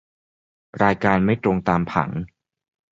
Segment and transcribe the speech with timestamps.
[0.83, 2.09] รายการไม่ตรงตามผัง